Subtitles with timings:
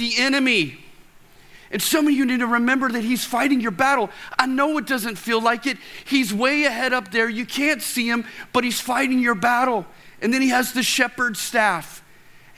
[0.00, 0.78] the enemy.
[1.70, 4.10] And some of you need to remember that He's fighting your battle.
[4.36, 5.76] I know it doesn't feel like it.
[6.04, 7.28] He's way ahead up there.
[7.28, 9.86] You can't see Him, but He's fighting your battle.
[10.20, 12.02] And then He has the shepherd's staff.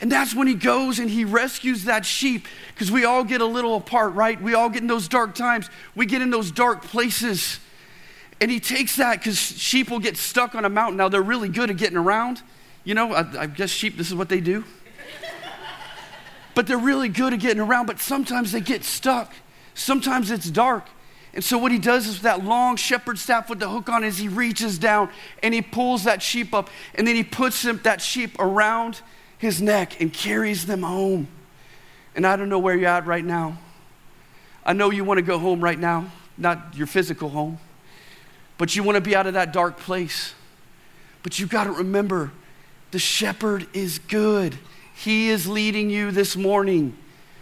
[0.00, 3.46] And that's when He goes and He rescues that sheep because we all get a
[3.46, 4.40] little apart, right?
[4.40, 7.58] We all get in those dark times, we get in those dark places.
[8.40, 10.96] And He takes that because sheep will get stuck on a mountain.
[10.96, 12.40] Now, they're really good at getting around.
[12.82, 14.64] You know, I, I guess sheep, this is what they do
[16.54, 19.32] but they're really good at getting around, but sometimes they get stuck.
[19.74, 20.86] Sometimes it's dark.
[21.34, 24.18] And so what he does is that long shepherd staff with the hook on is
[24.18, 25.08] he reaches down
[25.42, 29.00] and he pulls that sheep up and then he puts him, that sheep around
[29.38, 31.28] his neck and carries them home.
[32.14, 33.58] And I don't know where you're at right now.
[34.64, 37.58] I know you want to go home right now, not your physical home,
[38.58, 40.34] but you want to be out of that dark place.
[41.22, 42.30] But you've got to remember
[42.90, 44.58] the shepherd is good.
[45.02, 46.96] He is leading you this morning.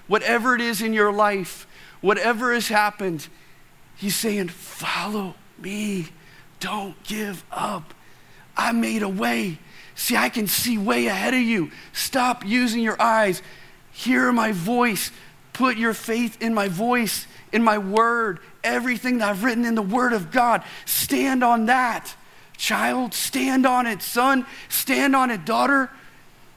[0.06, 1.66] Whatever it is in your life,
[2.00, 3.28] whatever has happened,
[3.97, 6.08] He's saying, Follow me.
[6.58, 7.92] Don't give up.
[8.56, 9.58] I made a way.
[9.94, 11.70] See, I can see way ahead of you.
[11.92, 13.42] Stop using your eyes.
[13.92, 15.11] Hear my voice.
[15.52, 19.83] Put your faith in my voice, in my word, everything that I've written in the
[19.83, 20.62] word of God.
[20.86, 22.14] Stand on that.
[22.56, 24.00] Child, stand on it.
[24.00, 25.45] Son, stand on it.
[25.45, 25.91] Daughter,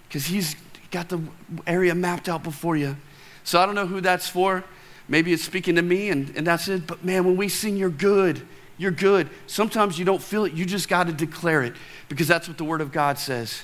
[0.08, 0.56] because he's
[0.94, 1.20] got the
[1.68, 2.96] area mapped out before you.
[3.44, 4.64] So I don't know who that's for.
[5.10, 6.88] Maybe it's speaking to me and, and that's it.
[6.88, 8.42] But man, when we sing, you're good.
[8.78, 9.30] You're good.
[9.48, 10.54] Sometimes you don't feel it.
[10.54, 11.74] You just got to declare it
[12.08, 13.64] because that's what the Word of God says.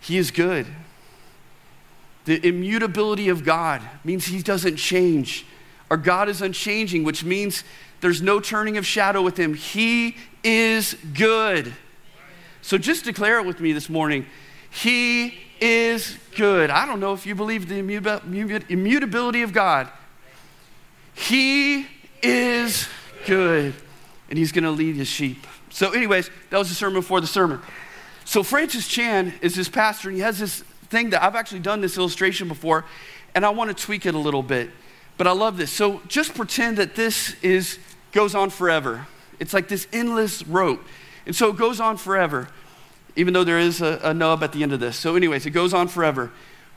[0.00, 0.66] He is good.
[2.26, 5.46] The immutability of God means He doesn't change.
[5.90, 7.64] Our God is unchanging, which means
[8.00, 9.54] there's no turning of shadow with Him.
[9.54, 11.74] He is good.
[12.62, 14.26] So just declare it with me this morning.
[14.70, 16.70] He is good.
[16.70, 19.88] I don't know if you believe the immutability of God.
[21.14, 21.86] He
[22.22, 22.88] is
[23.26, 23.74] good,
[24.28, 25.46] and He's going to lead His sheep.
[25.70, 27.60] So, anyways, that was the sermon for the sermon.
[28.24, 31.80] So, Francis Chan is his pastor, and he has this thing that I've actually done
[31.80, 32.84] this illustration before,
[33.34, 34.70] and I want to tweak it a little bit.
[35.16, 35.70] But I love this.
[35.70, 37.78] So, just pretend that this is
[38.12, 39.06] goes on forever.
[39.38, 40.82] It's like this endless rope.
[41.26, 42.48] And so it goes on forever
[43.16, 44.96] even though there is a, a nub at the end of this.
[44.96, 46.30] So, anyways, it goes on forever.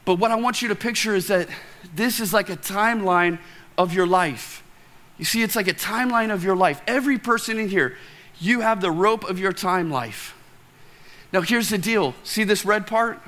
[0.05, 1.47] But what I want you to picture is that
[1.93, 3.39] this is like a timeline
[3.77, 4.63] of your life.
[5.17, 6.81] You see, it's like a timeline of your life.
[6.87, 7.95] Every person in here,
[8.39, 10.35] you have the rope of your time life.
[11.31, 13.19] Now, here's the deal see this red part?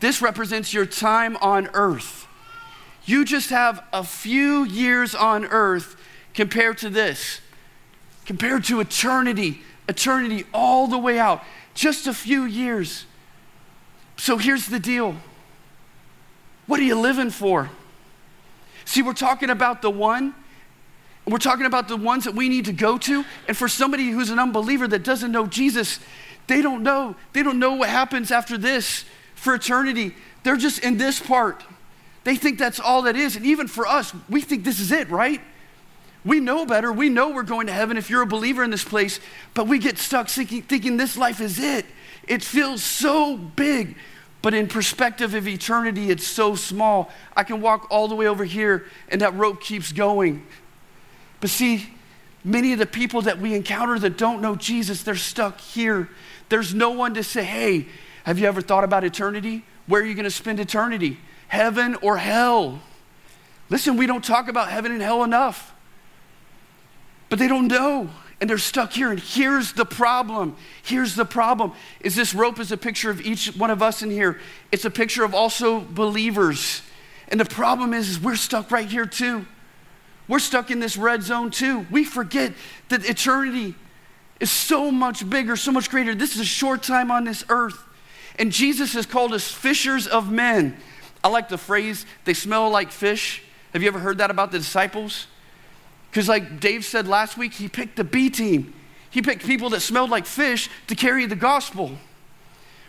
[0.00, 2.26] This represents your time on earth.
[3.06, 5.96] You just have a few years on earth
[6.32, 7.40] compared to this,
[8.26, 11.42] compared to eternity, eternity all the way out.
[11.74, 13.06] Just a few years.
[14.16, 15.16] So here's the deal
[16.66, 17.70] what are you living for?
[18.86, 20.34] See, we're talking about the one,
[21.26, 23.24] we're talking about the ones that we need to go to.
[23.48, 26.00] And for somebody who's an unbeliever that doesn't know Jesus,
[26.46, 27.16] they don't know.
[27.32, 29.04] They don't know what happens after this
[29.34, 30.14] for eternity.
[30.42, 31.64] They're just in this part.
[32.24, 33.36] They think that's all that is.
[33.36, 35.40] And even for us, we think this is it, right?
[36.24, 36.90] We know better.
[36.90, 39.20] We know we're going to heaven if you're a believer in this place,
[39.52, 41.84] but we get stuck thinking, thinking this life is it.
[42.26, 43.96] It feels so big,
[44.40, 47.10] but in perspective of eternity, it's so small.
[47.36, 50.46] I can walk all the way over here and that rope keeps going.
[51.40, 51.90] But see,
[52.42, 56.08] many of the people that we encounter that don't know Jesus, they're stuck here.
[56.48, 57.86] There's no one to say, hey,
[58.24, 59.62] have you ever thought about eternity?
[59.86, 61.18] Where are you going to spend eternity?
[61.48, 62.80] Heaven or hell?
[63.68, 65.73] Listen, we don't talk about heaven and hell enough
[67.28, 70.56] but they don't know and they're stuck here and here's the problem.
[70.82, 71.72] Here's the problem.
[72.00, 74.38] Is this rope is a picture of each one of us in here.
[74.70, 76.82] It's a picture of also believers.
[77.28, 79.46] And the problem is, is we're stuck right here too.
[80.28, 81.86] We're stuck in this red zone too.
[81.90, 82.52] We forget
[82.88, 83.74] that eternity
[84.40, 86.14] is so much bigger so much greater.
[86.14, 87.82] This is a short time on this earth.
[88.38, 90.76] And jesus has called us fishers of men.
[91.22, 93.42] I like the phrase they smell like fish.
[93.72, 95.28] Have you ever heard that about the disciples
[96.14, 98.72] because, like Dave said last week, he picked the B team.
[99.10, 101.98] He picked people that smelled like fish to carry the gospel.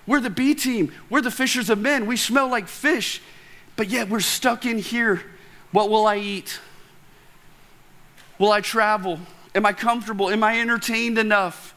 [0.05, 0.93] We're the B team.
[1.09, 2.05] We're the fishers of men.
[2.05, 3.23] We smell like fish,
[3.77, 5.23] but yet we're stuck in here.
[5.71, 6.59] What will I eat?
[8.37, 9.17] Will I travel?
[9.55, 10.29] Am I comfortable?
[10.29, 11.73] Am I entertained enough?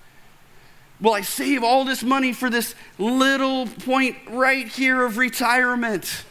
[1.01, 6.27] Will I save all this money for this little point right here of retirement?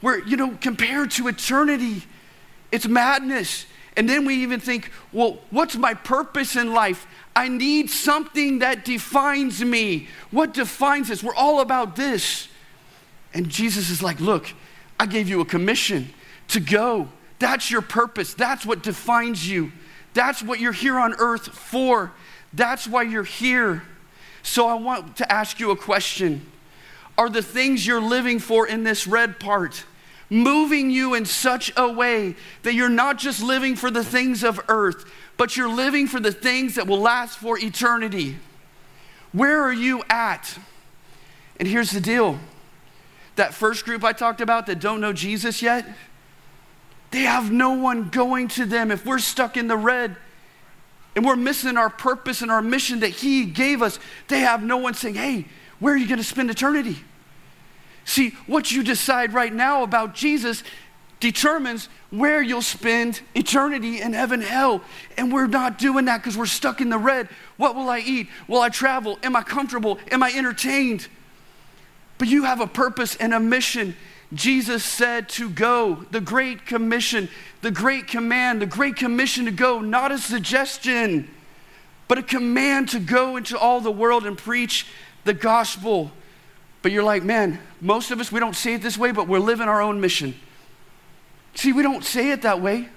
[0.00, 2.02] Where, you know, compared to eternity,
[2.72, 3.66] it's madness.
[3.96, 7.06] And then we even think, well, what's my purpose in life?
[7.34, 10.08] I need something that defines me.
[10.30, 11.22] What defines us?
[11.22, 12.48] We're all about this.
[13.32, 14.52] And Jesus is like, look,
[15.00, 16.10] I gave you a commission
[16.48, 17.08] to go.
[17.38, 18.34] That's your purpose.
[18.34, 19.72] That's what defines you.
[20.14, 22.12] That's what you're here on earth for.
[22.52, 23.82] That's why you're here.
[24.42, 26.46] So I want to ask you a question
[27.18, 29.84] Are the things you're living for in this red part
[30.28, 34.60] moving you in such a way that you're not just living for the things of
[34.68, 35.04] earth,
[35.36, 38.36] but you're living for the things that will last for eternity?
[39.32, 40.58] Where are you at?
[41.58, 42.38] And here's the deal
[43.36, 45.86] that first group I talked about that don't know Jesus yet,
[47.10, 48.90] they have no one going to them.
[48.90, 50.16] If we're stuck in the red
[51.14, 53.98] and we're missing our purpose and our mission that He gave us,
[54.28, 55.46] they have no one saying, Hey,
[55.78, 56.96] where are you going to spend eternity?
[58.06, 60.62] See, what you decide right now about Jesus
[61.20, 64.80] determines where you'll spend eternity in heaven hell.
[65.18, 67.28] And we're not doing that because we're stuck in the red.
[67.58, 68.28] What will i eat?
[68.48, 69.18] Will i travel?
[69.22, 69.98] Am i comfortable?
[70.10, 71.08] Am i entertained?
[72.16, 73.94] But you have a purpose and a mission.
[74.32, 76.06] Jesus said to go.
[76.10, 77.28] The great commission
[77.66, 81.28] the great command the great commission to go not a suggestion
[82.06, 84.86] but a command to go into all the world and preach
[85.24, 86.12] the gospel
[86.86, 89.40] but you're like man most of us we don't say it this way but we're
[89.40, 90.32] living our own mission
[91.56, 92.88] See, we don't say it that way.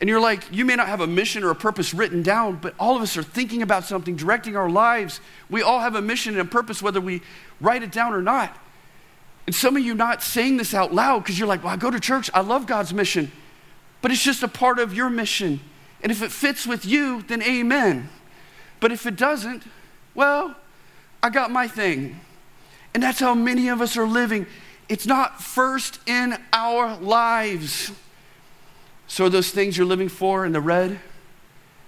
[0.00, 2.74] And you're like, you may not have a mission or a purpose written down, but
[2.80, 5.20] all of us are thinking about something, directing our lives.
[5.50, 7.20] We all have a mission and a purpose, whether we
[7.60, 8.56] write it down or not.
[9.46, 11.90] And some of you not saying this out loud because you're like, well, I go
[11.90, 13.30] to church, I love God's mission,
[14.00, 15.60] but it's just a part of your mission.
[16.02, 18.08] And if it fits with you, then amen.
[18.80, 19.64] But if it doesn't,
[20.14, 20.56] well,
[21.22, 22.20] I got my thing.
[22.94, 24.46] And that's how many of us are living
[24.88, 27.90] it's not first in our lives.
[29.06, 31.00] So, those things you're living for in the red,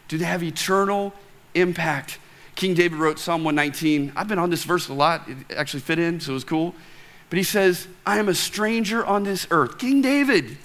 [0.08, 1.12] do they have eternal
[1.54, 2.18] impact?
[2.54, 4.12] King David wrote Psalm 119.
[4.16, 5.28] I've been on this verse a lot.
[5.28, 6.74] It actually fit in, so it was cool.
[7.28, 9.78] But he says, I am a stranger on this earth.
[9.78, 10.56] King David.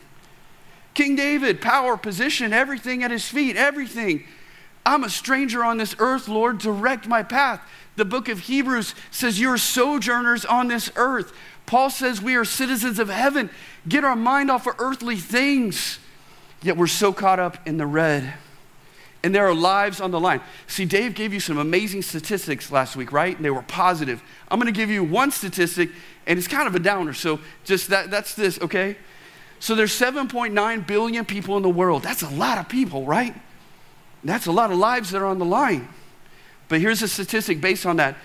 [0.94, 4.26] King David, power, position, everything at his feet, everything.
[4.86, 6.58] I'm a stranger on this earth, Lord.
[6.58, 7.62] Direct my path.
[7.96, 11.34] The book of Hebrews says, You're sojourners on this earth.
[11.66, 13.50] Paul says we are citizens of heaven.
[13.88, 16.00] Get our mind off of earthly things.
[16.62, 18.34] Yet we're so caught up in the red.
[19.24, 20.42] And there are lives on the line.
[20.68, 23.36] See, Dave gave you some amazing statistics last week, right?
[23.36, 24.22] And they were positive.
[24.50, 25.92] I'm going to give you one statistic,
[26.26, 27.14] and it's kind of a downer.
[27.14, 28.98] So just that, that's this, okay?
[29.60, 32.02] So there's 7.9 billion people in the world.
[32.02, 33.36] That's a lot of people, right?
[34.24, 35.88] That's a lot of lives that are on the line.
[36.68, 38.16] But here's a statistic based on that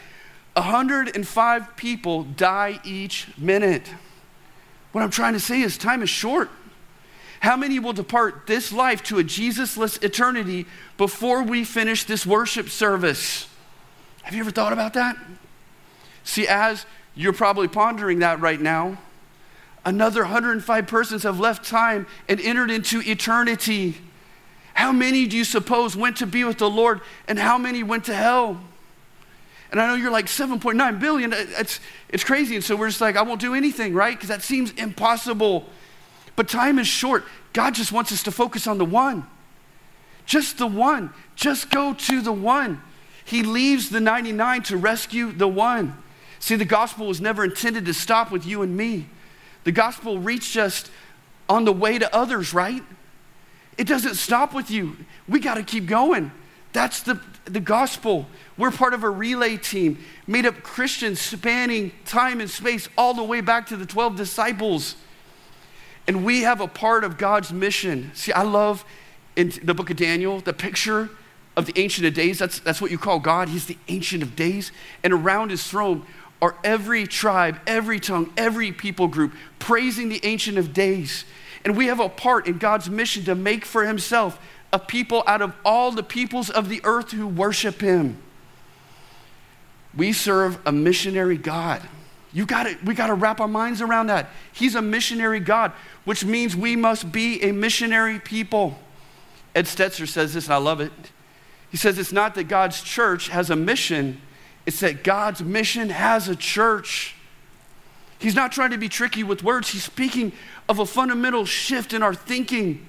[0.54, 3.92] 105 people die each minute.
[4.92, 6.50] What I'm trying to say is time is short.
[7.40, 10.66] How many will depart this life to a Jesusless eternity
[10.96, 13.46] before we finish this worship service?
[14.22, 15.16] Have you ever thought about that?
[16.24, 18.98] See, as you're probably pondering that right now,
[19.84, 23.96] another 105 persons have left time and entered into eternity.
[24.76, 28.04] How many do you suppose went to be with the Lord, and how many went
[28.04, 28.60] to hell?
[29.72, 31.32] And I know you're like 7.9 billion.
[31.32, 31.80] It's,
[32.10, 32.56] it's crazy.
[32.56, 34.14] And so we're just like, I won't do anything, right?
[34.14, 35.64] Because that seems impossible.
[36.36, 37.24] But time is short.
[37.54, 39.26] God just wants us to focus on the one.
[40.26, 41.10] Just the one.
[41.36, 42.82] Just go to the one.
[43.24, 45.96] He leaves the 99 to rescue the one.
[46.38, 49.06] See, the gospel was never intended to stop with you and me.
[49.64, 50.90] The gospel reached us
[51.48, 52.82] on the way to others, right?
[53.78, 54.96] It doesn't stop with you.
[55.28, 56.32] We got to keep going.
[56.72, 58.26] That's the, the gospel.
[58.58, 63.22] We're part of a relay team made up Christians spanning time and space all the
[63.22, 64.96] way back to the 12 disciples.
[66.06, 68.10] And we have a part of God's mission.
[68.14, 68.84] See, I love
[69.36, 71.10] in the book of Daniel the picture
[71.56, 72.38] of the Ancient of Days.
[72.38, 73.48] That's, that's what you call God.
[73.48, 74.72] He's the Ancient of Days.
[75.02, 76.04] And around his throne
[76.40, 81.24] are every tribe, every tongue, every people group praising the Ancient of Days.
[81.66, 84.38] And we have a part in God's mission to make for himself
[84.72, 88.22] a people out of all the peoples of the earth who worship him.
[89.92, 91.82] We serve a missionary God.
[92.32, 92.84] You got it.
[92.84, 94.30] we got to wrap our minds around that.
[94.52, 95.72] He's a missionary God,
[96.04, 98.78] which means we must be a missionary people.
[99.52, 100.92] Ed Stetzer says this, and I love it.
[101.68, 104.20] He says it's not that God's church has a mission,
[104.66, 107.15] it's that God's mission has a church.
[108.18, 110.32] He's not trying to be tricky with words, he's speaking
[110.68, 112.86] of a fundamental shift in our thinking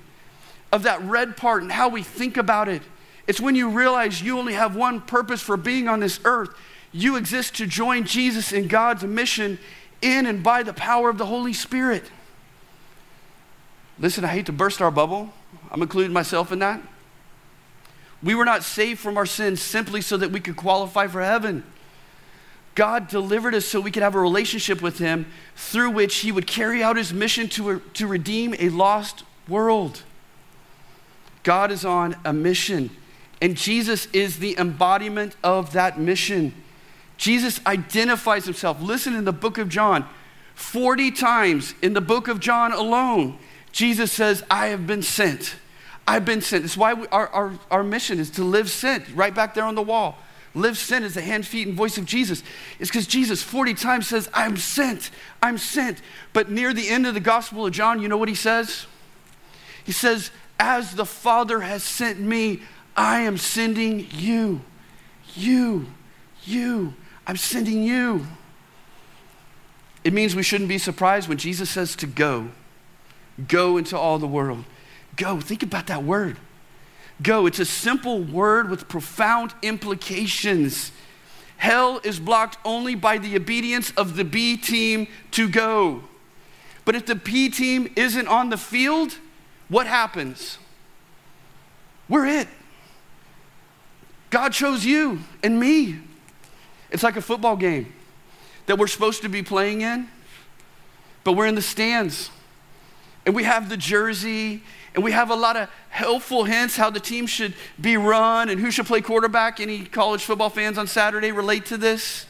[0.71, 2.81] of that red part and how we think about it.
[3.27, 6.49] It's when you realize you only have one purpose for being on this earth.
[6.93, 9.59] You exist to join Jesus in God's mission
[10.01, 12.05] in and by the power of the Holy Spirit.
[13.99, 15.33] Listen, I hate to burst our bubble.
[15.71, 16.81] I'm including myself in that.
[18.23, 21.63] We were not saved from our sins simply so that we could qualify for heaven.
[22.77, 26.45] God delivered us so we could have a relationship with Him through which He would
[26.45, 30.03] carry out His mission to, to redeem a lost world.
[31.41, 32.91] God is on a mission,
[33.41, 36.53] and Jesus is the embodiment of that mission.
[37.17, 38.79] Jesus identifies Himself.
[38.79, 40.07] Listen in the book of John,
[40.53, 43.39] 40 times in the book of John alone,
[43.71, 45.55] Jesus says, I have been sent.
[46.07, 46.63] I've been sent.
[46.63, 49.73] It's why we, our, our, our mission is to live sent, right back there on
[49.73, 50.19] the wall.
[50.57, 52.43] Live sent is the hand, feet, and voice of Jesus.
[52.79, 55.11] It's because Jesus 40 times says, I'm sent,
[55.41, 56.01] I'm sent.
[56.33, 58.87] But near the end of the Gospel of John, you know what he says?
[59.83, 62.61] He says, As the Father has sent me,
[62.95, 64.61] I am sending you.
[65.35, 65.87] You,
[66.43, 66.93] you,
[67.27, 68.25] I'm sending you.
[70.03, 72.49] It means we shouldn't be surprised when Jesus says to go.
[73.47, 74.63] Go into all the world.
[75.15, 75.39] Go.
[75.39, 76.37] Think about that word.
[77.21, 77.45] Go.
[77.45, 80.91] It's a simple word with profound implications.
[81.57, 86.03] Hell is blocked only by the obedience of the B team to go.
[86.85, 89.17] But if the P team isn't on the field,
[89.67, 90.59] what happens?
[92.07, 92.47] We're it.
[94.29, 95.99] God chose you and me.
[96.91, 97.93] It's like a football game
[98.67, 100.07] that we're supposed to be playing in,
[101.23, 102.29] but we're in the stands.
[103.25, 104.63] And we have the jersey
[104.97, 108.59] and we have a lot of helpful hints how the team should be run and
[108.59, 109.59] who should play quarterback.
[109.59, 112.25] Any college football fans on Saturday relate to this?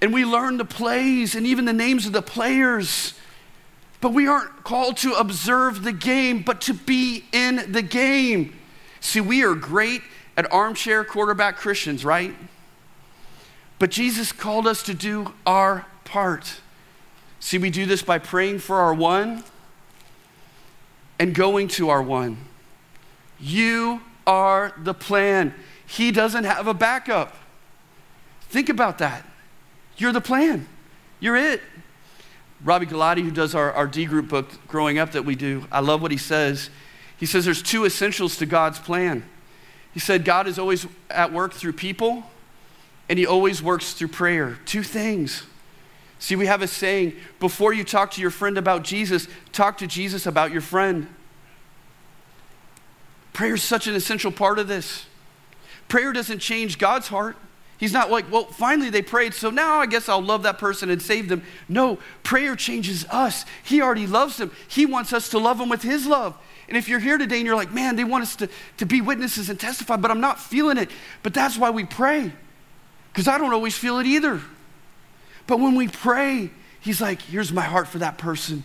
[0.00, 3.14] And we learn the plays and even the names of the players.
[4.00, 8.56] But we aren't called to observe the game, but to be in the game.
[9.00, 10.02] See, we are great
[10.36, 12.36] at armchair quarterback Christians, right?
[13.80, 16.60] But Jesus called us to do our part.
[17.40, 19.42] See, we do this by praying for our one
[21.22, 22.36] and going to our one.
[23.38, 25.54] You are the plan.
[25.86, 27.36] He doesn't have a backup.
[28.48, 29.24] Think about that.
[29.96, 30.66] You're the plan.
[31.20, 31.60] You're it.
[32.64, 35.78] Robby Gallaty, who does our, our D group book growing up that we do, I
[35.78, 36.70] love what he says.
[37.16, 39.22] He says there's two essentials to God's plan.
[39.94, 42.24] He said God is always at work through people,
[43.08, 44.58] and he always works through prayer.
[44.66, 45.44] Two things.
[46.22, 49.88] See, we have a saying before you talk to your friend about Jesus, talk to
[49.88, 51.08] Jesus about your friend.
[53.32, 55.06] Prayer is such an essential part of this.
[55.88, 57.36] Prayer doesn't change God's heart.
[57.76, 60.90] He's not like, well, finally they prayed, so now I guess I'll love that person
[60.90, 61.42] and save them.
[61.68, 63.44] No, prayer changes us.
[63.64, 64.52] He already loves them.
[64.68, 66.36] He wants us to love them with His love.
[66.68, 69.00] And if you're here today and you're like, man, they want us to, to be
[69.00, 70.92] witnesses and testify, but I'm not feeling it.
[71.24, 72.32] But that's why we pray,
[73.12, 74.40] because I don't always feel it either.
[75.52, 76.48] But when we pray,
[76.80, 78.62] He's like, here's my heart for that person.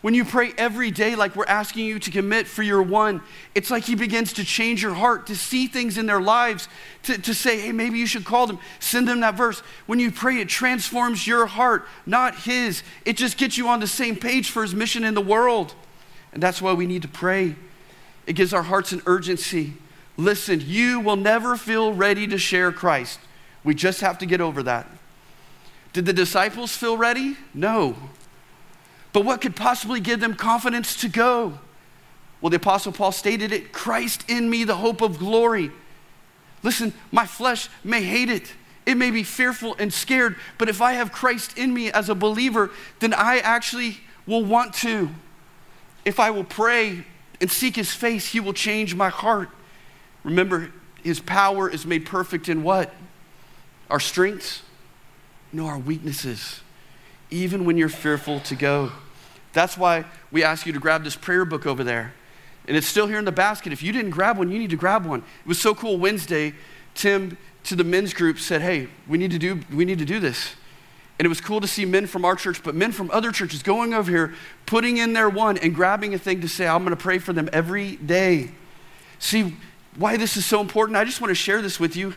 [0.00, 3.20] When you pray every day, like we're asking you to commit for your one,
[3.54, 6.68] it's like He begins to change your heart, to see things in their lives,
[7.02, 9.60] to, to say, hey, maybe you should call them, send them that verse.
[9.84, 12.82] When you pray, it transforms your heart, not His.
[13.04, 15.74] It just gets you on the same page for His mission in the world.
[16.32, 17.56] And that's why we need to pray.
[18.26, 19.74] It gives our hearts an urgency.
[20.16, 23.20] Listen, you will never feel ready to share Christ.
[23.64, 24.86] We just have to get over that.
[25.92, 27.36] Did the disciples feel ready?
[27.52, 27.96] No.
[29.12, 31.58] But what could possibly give them confidence to go?
[32.40, 35.70] Well, the Apostle Paul stated it Christ in me, the hope of glory.
[36.62, 38.54] Listen, my flesh may hate it.
[38.84, 42.14] It may be fearful and scared, but if I have Christ in me as a
[42.14, 45.10] believer, then I actually will want to.
[46.04, 47.04] If I will pray
[47.40, 49.50] and seek his face, he will change my heart.
[50.24, 50.72] Remember,
[51.02, 52.92] his power is made perfect in what?
[53.88, 54.62] Our strengths?
[55.52, 56.60] No, our weaknesses.
[57.30, 58.92] Even when you're fearful to go.
[59.52, 62.14] That's why we ask you to grab this prayer book over there.
[62.66, 63.72] And it's still here in the basket.
[63.72, 65.20] If you didn't grab one, you need to grab one.
[65.20, 65.98] It was so cool.
[65.98, 66.54] Wednesday,
[66.94, 70.20] Tim to the men's group said, Hey, we need to do, we need to do
[70.20, 70.54] this.
[71.18, 73.62] And it was cool to see men from our church, but men from other churches
[73.62, 74.34] going over here,
[74.66, 77.32] putting in their one and grabbing a thing to say, I'm going to pray for
[77.32, 78.50] them every day.
[79.18, 79.56] See
[79.96, 80.96] why this is so important?
[80.96, 82.14] I just want to share this with you.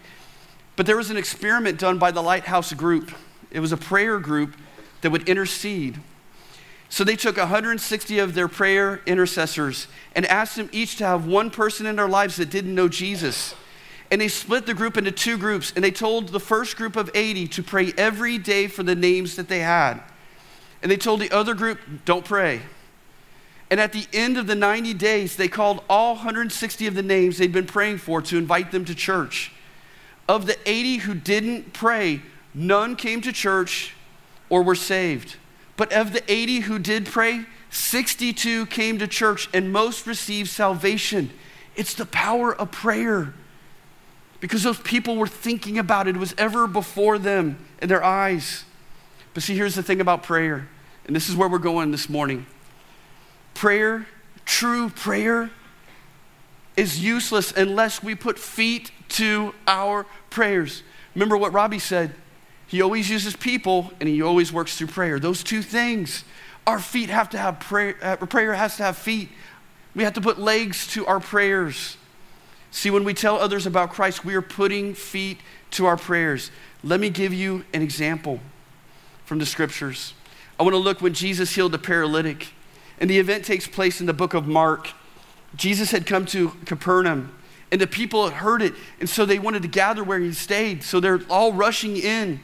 [0.75, 3.11] But there was an experiment done by the Lighthouse group.
[3.55, 4.53] It was a prayer group
[4.99, 5.97] that would intercede.
[6.89, 11.49] So they took 160 of their prayer intercessors and asked them each to have one
[11.49, 13.55] person in their lives that didn't know Jesus.
[14.11, 17.09] And they split the group into two groups, and they told the first group of
[17.15, 20.01] 80 to pray every day for the names that they had.
[20.83, 22.61] And they told the other group, don't pray.
[23.71, 27.37] And at the end of the 90 days, they called all 160 of the names
[27.37, 29.53] they'd been praying for to invite them to church.
[30.27, 32.21] Of the 80 who didn't pray,
[32.55, 33.93] none came to church
[34.49, 35.35] or were saved.
[35.77, 41.29] But of the 80 who did pray, 62 came to church, and most received salvation.
[41.75, 43.33] It's the power of prayer.
[44.39, 46.15] because those people were thinking about it.
[46.15, 48.63] It was ever before them in their eyes.
[49.33, 50.67] But see, here's the thing about prayer,
[51.07, 52.45] and this is where we're going this morning.
[53.53, 54.07] Prayer,
[54.45, 55.49] true prayer,
[56.77, 60.83] is useless unless we put feet to our prayers.
[61.15, 62.13] Remember what Robby said?
[62.67, 65.19] He always uses people and he always works through prayer.
[65.19, 66.23] Those two things.
[66.65, 69.29] Our feet have to have prayer, uh, prayer has to have feet.
[69.93, 71.97] We have to put legs to our prayers.
[72.71, 75.39] See, when we tell others about Christ, we are putting feet
[75.71, 76.51] to our prayers.
[76.83, 78.39] Let me give you an example
[79.25, 80.13] from the scriptures.
[80.59, 82.47] I want to look when Jesus healed the paralytic.
[82.99, 84.89] And the event takes place in the book of Mark.
[85.55, 87.33] Jesus had come to Capernaum,
[87.71, 90.83] and the people had heard it, and so they wanted to gather where he stayed.
[90.83, 92.41] So they're all rushing in.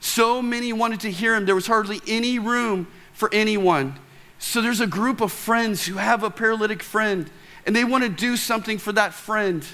[0.00, 3.98] So many wanted to hear him, there was hardly any room for anyone.
[4.38, 7.30] So there's a group of friends who have a paralytic friend,
[7.64, 9.64] and they want to do something for that friend.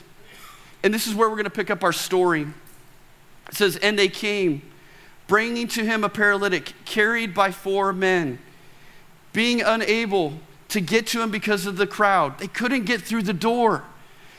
[0.83, 2.47] And this is where we're going to pick up our story.
[3.49, 4.63] It says, And they came,
[5.27, 8.39] bringing to him a paralytic carried by four men,
[9.33, 10.35] being unable
[10.69, 12.39] to get to him because of the crowd.
[12.39, 13.85] They couldn't get through the door.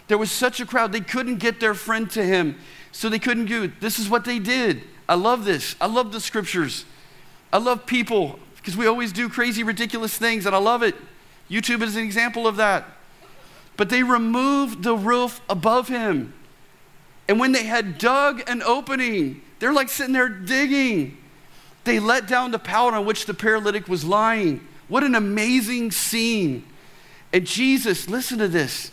[0.08, 2.58] There was such a crowd, they couldn't get their friend to him.
[2.92, 3.82] So they couldn't do it.
[3.82, 4.84] This is what they did.
[5.13, 5.75] I love this.
[5.79, 6.86] I love the scriptures.
[7.51, 10.96] I love people because we always do crazy, ridiculous things, and I love it.
[11.51, 12.86] YouTube is an example of that.
[13.77, 16.34] But they removed the roof above him.
[17.27, 21.20] And when they had dug an opening, they're like sitting there digging.
[21.84, 24.67] They let down the pallet on which the paralytic was lying.
[24.88, 26.65] What an amazing scene.
[27.32, 28.89] And Jesus, listen to this.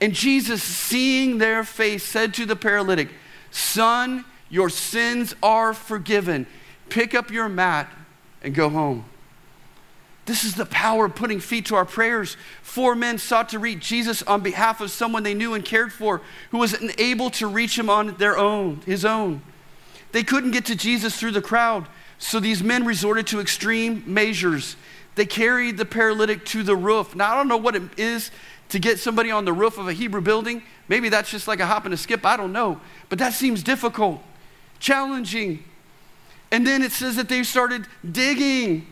[0.00, 3.08] And Jesus, seeing their face, said to the paralytic,
[3.50, 6.46] Son, your sins are forgiven.
[6.88, 7.90] Pick up your mat
[8.42, 9.04] and go home.
[10.26, 12.36] This is the power of putting feet to our prayers.
[12.62, 16.22] Four men sought to reach Jesus on behalf of someone they knew and cared for
[16.50, 19.42] who was unable to reach him on their own, his own.
[20.12, 21.86] They couldn't get to Jesus through the crowd,
[22.18, 24.76] so these men resorted to extreme measures.
[25.14, 27.14] They carried the paralytic to the roof.
[27.14, 28.30] Now, I don't know what it is
[28.70, 30.62] to get somebody on the roof of a Hebrew building.
[30.88, 32.24] Maybe that's just like a hop and a skip.
[32.24, 32.80] I don't know.
[33.08, 34.22] But that seems difficult,
[34.84, 35.64] challenging.
[36.52, 38.86] And then it says that they started digging.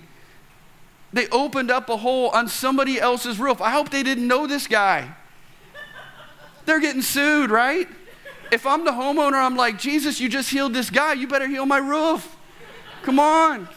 [1.12, 3.61] They opened up a hole on somebody else's roof.
[3.61, 5.14] I hope they didn't know this guy.
[6.64, 7.87] They're getting sued, right?
[8.50, 11.12] If I'm the homeowner, I'm like, Jesus, you just healed this guy.
[11.12, 12.37] You better heal my roof.
[13.02, 13.68] Come on.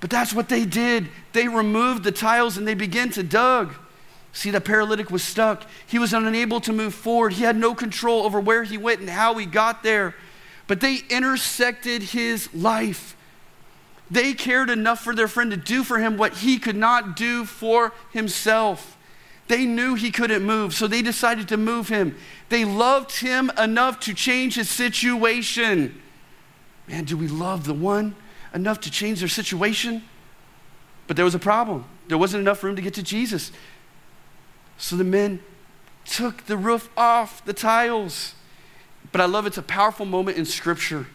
[0.00, 1.08] But that's what they did.
[1.32, 3.74] They removed the tiles and they began to dug.
[4.32, 5.66] See, the paralytic was stuck.
[5.86, 7.34] He was unable to move forward.
[7.34, 10.16] He had no control over where he went and how he got there.
[10.72, 13.14] But they intersected his life.
[14.10, 17.44] They cared enough for their friend to do for him what he could not do
[17.44, 18.96] for himself.
[19.48, 22.16] They knew he couldn't move, so they decided to move him.
[22.48, 26.00] They loved him enough to change his situation.
[26.88, 28.14] Man, do we love the one
[28.54, 30.02] enough to change their situation.
[31.06, 31.84] But there was a problem.
[32.08, 33.52] There wasn't enough room to get to Jesus.
[34.78, 35.40] So the men
[36.06, 38.36] took the roof off the tiles.
[39.12, 41.06] But I love it's a powerful moment in Scripture.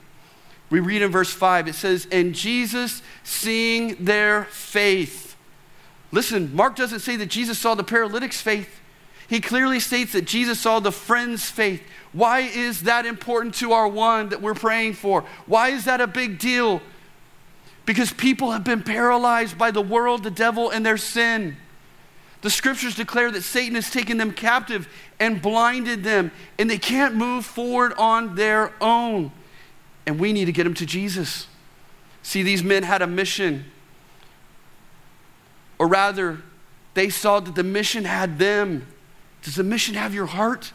[0.69, 5.35] We read in verse 5, it says, And Jesus seeing their faith.
[6.11, 8.79] Listen, Mark doesn't say that Jesus saw the paralytic's faith.
[9.27, 11.83] He clearly states that Jesus saw the friend's faith.
[12.13, 15.25] Why is that important to our one that we're praying for?
[15.45, 16.81] Why is that a big deal?
[17.87, 21.55] because people have been paralyzed by the world, the devil, and their sin.
[22.47, 24.87] The scriptures declare that Satan has taken them captive
[25.19, 29.33] and blinded them, and they can't move forward on their own.
[30.05, 31.47] And we need to get them to Jesus.
[32.23, 33.65] See, these men had a mission,
[35.77, 36.41] or rather,
[36.93, 38.87] they saw that the mission had them.
[39.41, 40.71] Does the mission have your heart?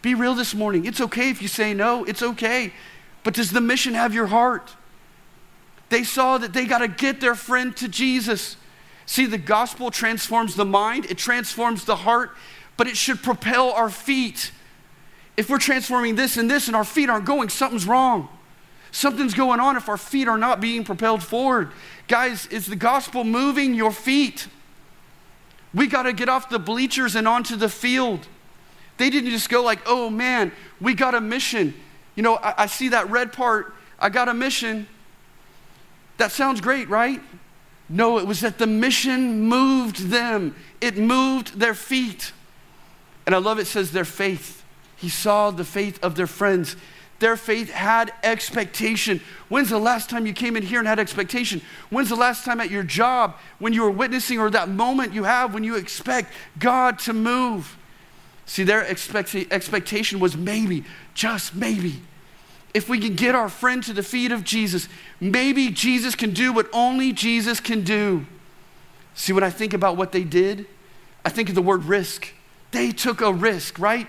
[0.00, 0.86] Be real this morning.
[0.86, 2.72] It's okay if you say no, it's okay.
[3.24, 4.74] But does the mission have your heart?
[5.90, 8.56] They saw that they got to get their friend to Jesus.
[9.06, 12.36] See, the gospel transforms the mind, it transforms the heart,
[12.76, 14.50] but it should propel our feet.
[15.36, 18.28] If we're transforming this and this and our feet aren't going, something's wrong.
[18.92, 21.72] Something's going on if our feet are not being propelled forward.
[22.06, 24.46] Guys, is the gospel moving your feet?
[25.74, 28.28] We got to get off the bleachers and onto the field.
[28.96, 31.74] They didn't just go like, oh man, we got a mission.
[32.14, 33.74] You know, I, I see that red part.
[33.98, 34.86] I got a mission.
[36.18, 37.20] That sounds great, right?
[37.94, 42.32] No, it was that the mission moved them, it moved their feet.
[43.24, 44.64] And I love it says their faith.
[44.96, 46.74] He saw the faith of their friends.
[47.20, 49.20] Their faith had expectation.
[49.48, 51.62] When's the last time you came in here and had expectation?
[51.88, 55.22] When's the last time at your job when you were witnessing or that moment you
[55.22, 57.78] have when you expect God to move?
[58.44, 60.82] See, their expect- expectation was maybe,
[61.14, 62.02] just maybe,
[62.74, 64.88] if we can get our friend to the feet of Jesus,
[65.20, 68.26] maybe Jesus can do what only Jesus can do.
[69.14, 70.66] See, when I think about what they did,
[71.24, 72.32] I think of the word risk.
[72.72, 74.08] They took a risk, right?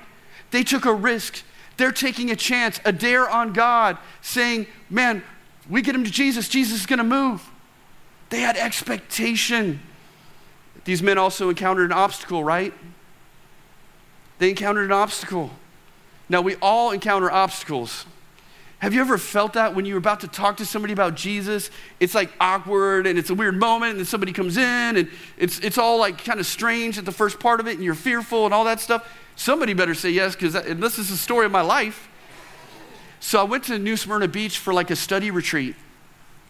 [0.49, 1.43] They took a risk.
[1.77, 5.23] They're taking a chance, a dare on God, saying, Man,
[5.69, 7.47] we get him to Jesus, Jesus is going to move.
[8.29, 9.79] They had expectation.
[10.85, 12.73] These men also encountered an obstacle, right?
[14.39, 15.51] They encountered an obstacle.
[16.29, 18.05] Now, we all encounter obstacles.
[18.85, 21.71] Have you ever felt that when you're about to talk to somebody about Jesus?
[21.99, 24.63] It's like awkward and it's a weird moment, and then somebody comes in
[24.97, 27.83] and it's, it's all like kind of strange at the first part of it, and
[27.83, 29.11] you're fearful and all that stuff.
[29.35, 32.07] Somebody better say yes, because this is the story of my life.
[33.19, 35.75] So I went to New Smyrna Beach for like a study retreat.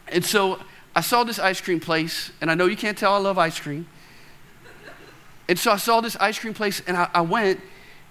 [0.09, 0.59] And so
[0.93, 3.57] I saw this ice cream place, and I know you can't tell I love ice
[3.57, 3.87] cream.
[5.47, 7.61] And so I saw this ice cream place, and I, I went,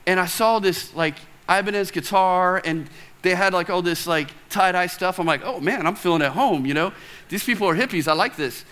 [0.07, 2.89] and I saw this like Ibanez guitar, and
[3.25, 5.19] they had like all this like tie-dye stuff.
[5.19, 6.93] I'm like, oh man, I'm feeling at home, you know?
[7.31, 8.07] These people are hippies.
[8.07, 8.65] I like this.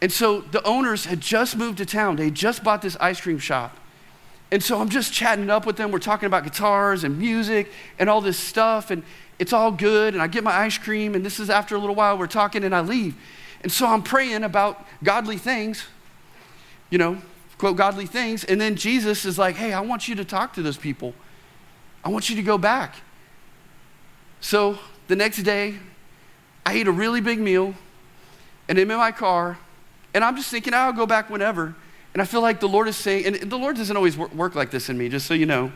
[0.00, 2.16] And so the owners had just moved to town.
[2.16, 3.76] They just bought this ice cream shop.
[4.52, 5.90] And so I'm just chatting up with them.
[5.90, 8.90] We're talking about guitars and music and all this stuff.
[8.90, 9.02] And
[9.38, 10.14] it's all good.
[10.14, 11.14] And I get my ice cream.
[11.14, 13.16] And this is after a little while, we're talking and I leave.
[13.62, 15.84] And so I'm praying about godly things,
[16.90, 17.18] you know,
[17.56, 18.44] quote, godly things.
[18.44, 21.14] And then Jesus is like, hey, I want you to talk to those people.
[22.04, 22.94] I want you to go back.
[24.40, 25.78] So the next day,
[26.64, 27.74] I ate a really big meal,
[28.68, 29.58] and I'm in my car,
[30.14, 31.74] and I'm just thinking, I'll go back whenever.
[32.14, 34.70] And I feel like the Lord is saying, and the Lord doesn't always work like
[34.70, 35.72] this in me, just so you know.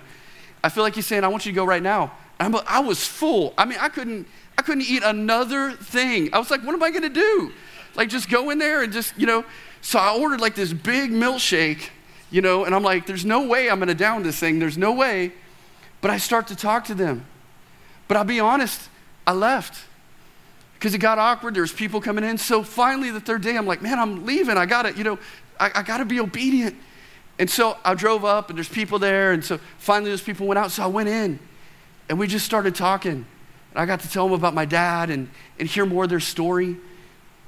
[0.64, 2.12] I feel like He's saying, I want you to go right now.
[2.40, 3.54] I'm, I was full.
[3.56, 4.26] I mean, I couldn't,
[4.58, 6.30] I couldn't eat another thing.
[6.32, 7.52] I was like, what am I going to do?
[7.94, 9.44] Like, just go in there and just, you know.
[9.80, 11.90] So I ordered like this big milkshake,
[12.30, 14.58] you know, and I'm like, there's no way I'm going to down this thing.
[14.58, 15.32] There's no way.
[16.00, 17.26] But I start to talk to them.
[18.12, 18.90] But I'll be honest,
[19.26, 19.82] I left
[20.74, 21.54] because it got awkward.
[21.54, 22.36] There was people coming in.
[22.36, 24.58] So finally, the third day, I'm like, man, I'm leaving.
[24.58, 25.18] I got to, you know,
[25.58, 26.76] I, I got to be obedient.
[27.38, 29.32] And so I drove up, and there's people there.
[29.32, 30.70] And so finally, those people went out.
[30.72, 31.38] So I went in,
[32.10, 33.12] and we just started talking.
[33.12, 33.24] And
[33.76, 36.76] I got to tell them about my dad and, and hear more of their story.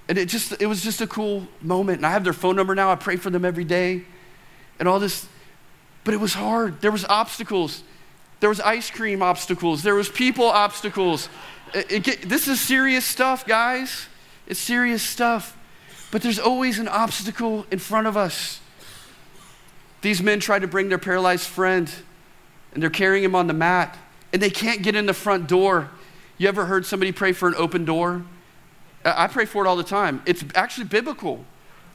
[0.09, 1.99] And it just, it was just a cool moment.
[1.99, 2.91] And I have their phone number now.
[2.91, 4.07] I pray for them every day
[4.79, 5.29] and all this.
[6.05, 6.81] But it was hard.
[6.81, 7.83] There was obstacles.
[8.45, 9.83] There was ice cream obstacles.
[9.83, 11.31] There was people obstacles.
[11.73, 14.07] It, it, this is serious stuff, guys.
[14.47, 15.57] It's serious stuff.
[16.11, 18.61] But there's always an obstacle in front of us.
[20.03, 21.91] These men tried to bring their paralyzed friend,
[22.75, 23.97] and they're carrying him on the mat,
[24.31, 25.89] and they can't get in the front door.
[26.37, 28.27] You ever heard somebody pray for an open door?
[29.07, 30.23] I pray for it all the time.
[30.27, 31.47] It's actually biblical.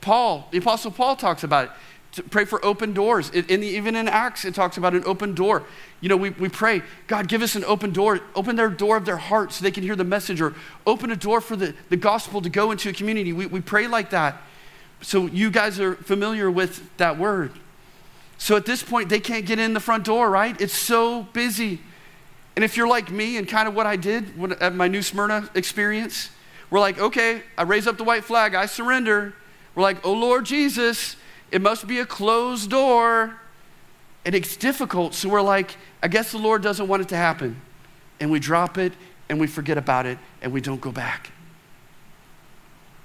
[0.01, 1.71] Paul, the Apostle Paul talks about it
[2.13, 3.29] to pray for open doors.
[3.29, 5.63] In the, even in Acts, it talks about an open door.
[6.01, 8.19] You know, we, we pray, God, give us an open door.
[8.35, 10.55] Open their door of their heart so they can hear the message, or
[10.87, 13.31] open a door for the, the gospel to go into a community.
[13.31, 14.41] We, we pray like that.
[15.01, 17.51] So you guys are familiar with that word.
[18.37, 20.59] So at this point, they can't get in the front door, right?
[20.59, 21.79] It's so busy.
[22.55, 25.01] And if you're like me and kind of what I did when, at my New
[25.01, 26.29] Smyrna experience,
[26.69, 29.33] we're like, okay, I raise up the white flag, I surrender.
[29.75, 31.15] We're like, oh Lord Jesus,
[31.51, 33.39] it must be a closed door.
[34.25, 35.13] And it's difficult.
[35.13, 37.59] So we're like, I guess the Lord doesn't want it to happen.
[38.19, 38.93] And we drop it
[39.29, 41.31] and we forget about it and we don't go back.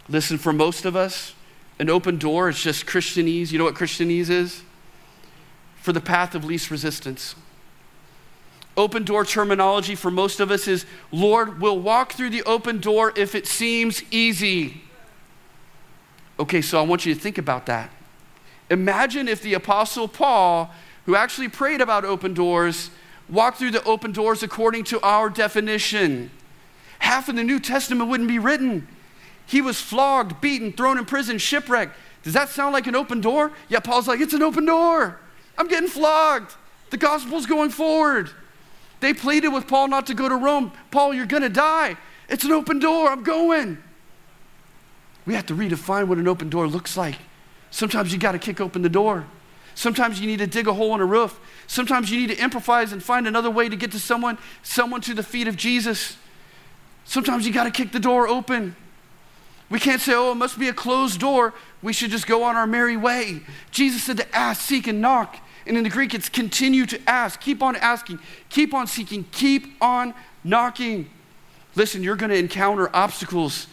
[0.08, 1.34] Listen, for most of us,
[1.78, 3.52] an open door is just Christianese.
[3.52, 4.62] You know what Christianese is?
[5.76, 7.34] For the path of least resistance.
[8.76, 13.12] Open door terminology for most of us is Lord, we'll walk through the open door
[13.16, 14.82] if it seems easy.
[16.40, 17.90] Okay, so I want you to think about that.
[18.70, 20.70] Imagine if the Apostle Paul,
[21.06, 22.90] who actually prayed about open doors,
[23.28, 26.30] walked through the open doors according to our definition.
[26.98, 28.88] Half of the New Testament wouldn't be written.
[29.46, 31.94] He was flogged, beaten, thrown in prison, shipwrecked.
[32.22, 33.52] Does that sound like an open door?
[33.68, 35.18] Yeah, Paul's like, it's an open door.
[35.58, 36.54] I'm getting flogged.
[36.90, 38.30] The gospel's going forward.
[39.00, 40.72] They pleaded with Paul not to go to Rome.
[40.90, 41.96] Paul, you're going to die.
[42.28, 43.10] It's an open door.
[43.10, 43.82] I'm going.
[45.26, 47.16] We have to redefine what an open door looks like.
[47.74, 49.26] Sometimes you got to kick open the door.
[49.74, 51.40] Sometimes you need to dig a hole in a roof.
[51.66, 55.12] Sometimes you need to improvise and find another way to get to someone, someone to
[55.12, 56.16] the feet of Jesus.
[57.04, 58.76] Sometimes you got to kick the door open.
[59.70, 61.52] We can't say, oh, it must be a closed door.
[61.82, 63.40] We should just go on our merry way.
[63.72, 65.36] Jesus said to ask, seek, and knock.
[65.66, 67.40] And in the Greek, it's continue to ask.
[67.40, 68.20] Keep on asking.
[68.50, 69.24] Keep on seeking.
[69.32, 71.10] Keep on knocking.
[71.74, 73.66] Listen, you're going to encounter obstacles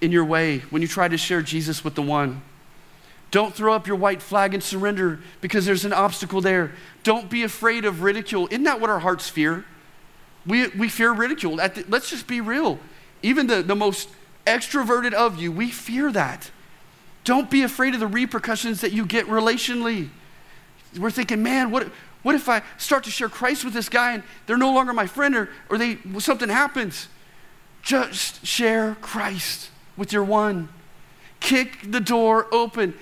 [0.00, 2.40] in your way when you try to share Jesus with the one.
[3.34, 6.70] Don't throw up your white flag and surrender because there's an obstacle there.
[7.02, 8.46] Don't be afraid of ridicule.
[8.46, 9.64] Isn't that what our hearts fear?
[10.46, 11.56] We, we fear ridicule.
[11.56, 12.78] The, let's just be real.
[13.24, 14.08] Even the, the most
[14.46, 16.48] extroverted of you, we fear that.
[17.24, 20.10] Don't be afraid of the repercussions that you get relationally.
[20.96, 21.88] We're thinking, man, what,
[22.22, 25.08] what if I start to share Christ with this guy and they're no longer my
[25.08, 27.08] friend or, or they, something happens?
[27.82, 30.68] Just share Christ with your one.
[31.40, 32.94] Kick the door open,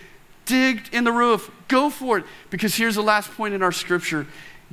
[0.52, 2.24] dig in the roof, go for it.
[2.50, 4.26] Because here's the last point in our scripture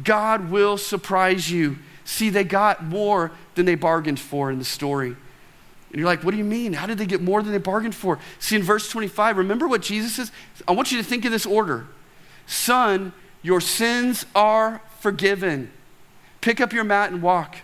[0.03, 1.77] God will surprise you.
[2.03, 5.15] See, they got more than they bargained for in the story.
[5.91, 6.73] And you're like, what do you mean?
[6.73, 8.19] How did they get more than they bargained for?
[8.39, 10.31] See, in verse 25, remember what Jesus says?
[10.67, 11.87] I want you to think in this order
[12.45, 15.71] Son, your sins are forgiven.
[16.41, 17.57] Pick up your mat and walk.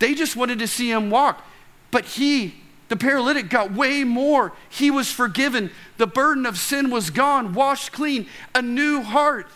[0.00, 1.44] They just wanted to see him walk.
[1.90, 2.54] But he,
[2.90, 4.52] the paralytic, got way more.
[4.68, 5.70] He was forgiven.
[5.96, 9.46] The burden of sin was gone, washed clean, a new heart.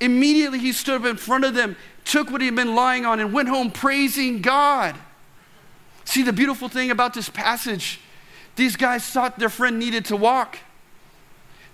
[0.00, 3.18] Immediately he stood up in front of them, took what he had been lying on,
[3.18, 4.94] and went home praising God.
[6.04, 8.00] See, the beautiful thing about this passage,
[8.54, 10.58] these guys thought their friend needed to walk.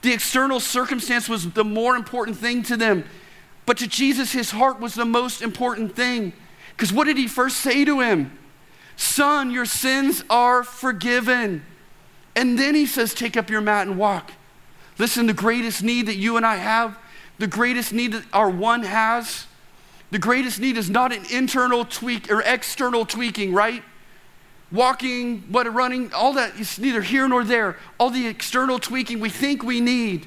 [0.01, 3.05] The external circumstance was the more important thing to them.
[3.67, 6.33] But to Jesus, his heart was the most important thing.
[6.75, 8.39] Because what did he first say to him?
[8.97, 11.65] Son, your sins are forgiven.
[12.37, 14.33] And then he says, Take up your mat and walk.
[14.99, 16.97] Listen, the greatest need that you and I have,
[17.39, 19.47] the greatest need that our one has,
[20.11, 23.83] the greatest need is not an internal tweak or external tweaking, right?
[24.75, 27.77] walking, what running, all that is neither here nor there.
[27.99, 30.27] All the external tweaking we think we need.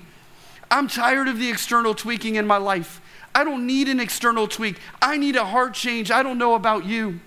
[0.72, 3.02] I'm tired of the external tweaking in my life.
[3.36, 4.80] I don't need an external tweak.
[5.02, 6.10] I need a heart change.
[6.10, 7.20] I don't know about you.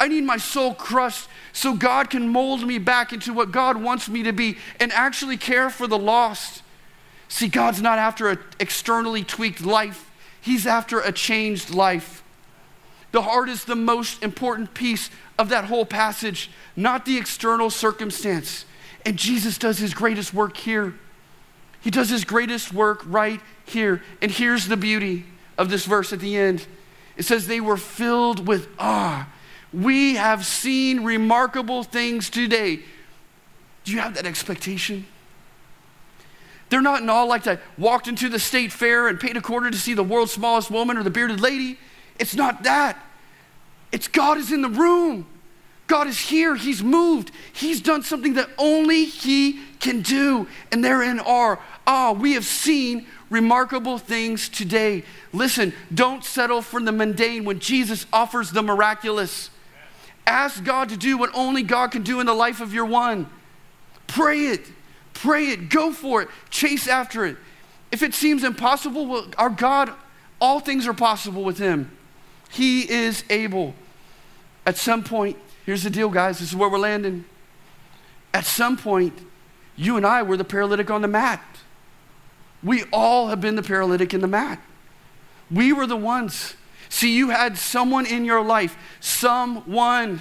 [0.00, 4.08] I need my soul crushed so God can mold me back into what God wants
[4.08, 6.62] me to be and actually care for the lost.
[7.28, 12.22] See, God's not after an externally tweaked life, He's after a changed life.
[13.12, 18.64] The heart is the most important piece of that whole passage, not the external circumstance.
[19.06, 20.94] And Jesus does his greatest work here.
[21.80, 24.02] He does his greatest work right here.
[24.20, 25.26] And here's the beauty
[25.56, 26.66] of this verse at the end
[27.16, 29.28] it says, They were filled with awe.
[29.74, 32.80] We have seen remarkable things today.
[33.84, 35.06] Do you have that expectation?
[36.70, 37.60] They're not in awe like that.
[37.76, 40.96] walked into the state fair and paid a quarter to see the world's smallest woman
[40.96, 41.78] or the bearded lady.
[42.18, 43.04] It's not that.
[43.92, 45.26] It's God is in the room.
[45.86, 46.54] God is here.
[46.54, 47.30] He's moved.
[47.52, 50.48] He's done something that only He can do.
[50.72, 51.56] And they're in awe.
[51.86, 55.04] Ah, we have seen remarkable things today.
[55.32, 59.50] Listen, don't settle for the mundane when Jesus offers the miraculous.
[60.26, 63.28] Ask God to do what only God can do in the life of your one.
[64.06, 64.70] Pray it.
[65.12, 65.68] Pray it.
[65.68, 66.28] Go for it.
[66.50, 67.36] Chase after it.
[67.92, 69.92] If it seems impossible, well, our God,
[70.40, 71.90] all things are possible with Him.
[72.50, 73.74] He is able.
[74.66, 77.24] At some point, here's the deal, guys, this is where we're landing.
[78.32, 79.18] At some point,
[79.76, 81.42] you and I were the paralytic on the mat.
[82.62, 84.60] We all have been the paralytic in the mat.
[85.50, 86.54] We were the ones.
[86.88, 90.20] See, you had someone in your life, someone.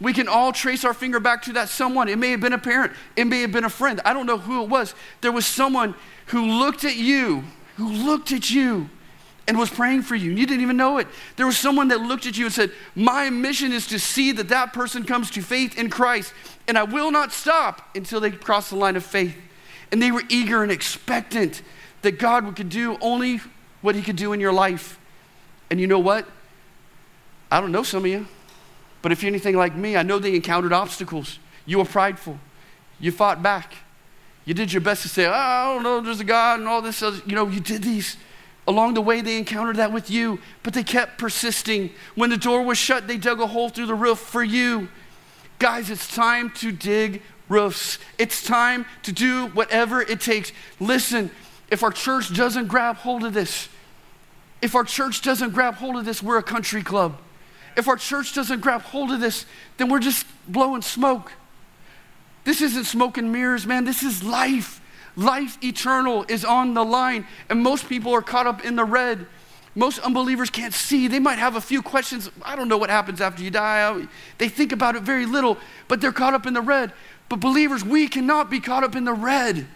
[0.00, 2.08] We can all trace our finger back to that someone.
[2.08, 4.00] It may have been a parent, it may have been a friend.
[4.04, 4.94] I don't know who it was.
[5.20, 5.94] There was someone
[6.26, 7.44] who looked at you,
[7.76, 8.90] who looked at you
[9.48, 10.30] and was praying for you.
[10.30, 11.08] You didn't even know it.
[11.36, 14.48] There was someone that looked at you and said, My mission is to see that
[14.48, 16.32] that person comes to faith in Christ,
[16.68, 19.36] and I will not stop until they cross the line of faith.
[19.90, 21.62] And they were eager and expectant
[22.02, 23.40] that God could do only
[23.80, 24.98] what He could do in your life.
[25.72, 26.28] And you know what?
[27.50, 28.26] I don't know some of you,
[29.00, 31.38] but if you're anything like me, I know they encountered obstacles.
[31.64, 32.38] You were prideful,
[33.00, 33.72] you fought back.
[34.44, 36.82] You did your best to say, oh, I don't know, there's a God and all
[36.82, 37.02] this.
[37.02, 37.22] Other.
[37.24, 38.18] You know, you did these
[38.68, 41.90] Along the way, they encountered that with you, but they kept persisting.
[42.16, 44.88] When the door was shut, they dug a hole through the roof for you.
[45.58, 47.98] Guys, it's time to dig roofs.
[48.18, 50.52] It's time to do whatever it takes.
[50.78, 51.30] Listen,
[51.70, 53.70] if our church doesn't grab hold of this,
[54.62, 57.18] if our church doesn't grab hold of this, we're a country club.
[57.76, 59.44] If our church doesn't grab hold of this,
[59.76, 61.32] then we're just blowing smoke.
[62.44, 63.84] This isn't smoke and mirrors, man.
[63.84, 64.80] This is life.
[65.16, 69.26] Life eternal is on the line, and most people are caught up in the red.
[69.74, 71.08] Most unbelievers can't see.
[71.08, 72.30] They might have a few questions.
[72.42, 74.06] I don't know what happens after you die.
[74.38, 76.92] They think about it very little, but they're caught up in the red.
[77.28, 79.66] But believers, we cannot be caught up in the red.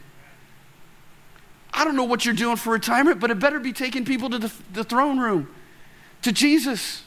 [1.77, 4.39] I don't know what you're doing for retirement, but it better be taking people to
[4.39, 5.49] the, the throne room,
[6.23, 7.05] to Jesus.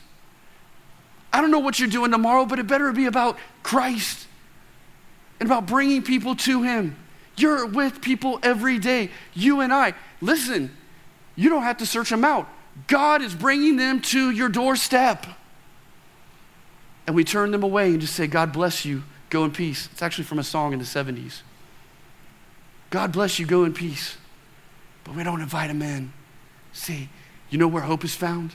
[1.33, 4.27] I don't know what you're doing tomorrow, but it better be about Christ
[5.39, 6.95] and about bringing people to Him.
[7.35, 9.09] You're with people every day.
[9.33, 9.95] You and I.
[10.21, 10.75] Listen,
[11.35, 12.47] you don't have to search them out.
[12.85, 15.25] God is bringing them to your doorstep.
[17.07, 19.01] And we turn them away and just say, God bless you,
[19.31, 19.89] go in peace.
[19.91, 21.41] It's actually from a song in the 70s.
[22.91, 24.17] God bless you, go in peace.
[25.09, 26.13] But we don't invite them in.
[26.71, 27.09] See,
[27.49, 28.53] you know where hope is found?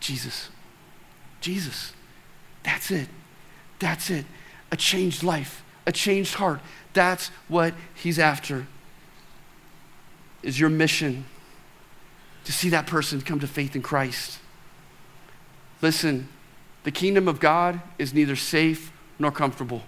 [0.00, 0.48] Jesus.
[1.40, 1.92] Jesus.
[2.64, 3.08] That's it.
[3.78, 4.26] That's it.
[4.72, 6.58] A changed life, a changed heart.
[6.94, 8.66] That's what he's after.
[10.42, 11.26] Is your mission
[12.42, 14.40] to see that person come to faith in Christ.
[15.80, 16.28] Listen,
[16.82, 19.82] the kingdom of God is neither safe nor comfortable.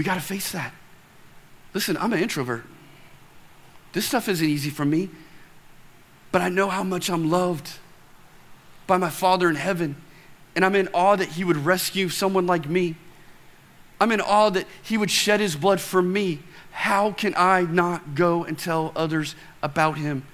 [0.00, 0.72] We got to face that.
[1.74, 2.64] Listen, I'm an introvert.
[3.92, 5.10] This stuff isn't easy for me,
[6.32, 7.72] but I know how much I'm loved
[8.86, 9.96] by my Father in heaven,
[10.56, 12.96] and I'm in awe that He would rescue someone like me.
[14.00, 16.38] I'm in awe that He would shed His blood for me.
[16.70, 20.26] How can I not go and tell others about Him?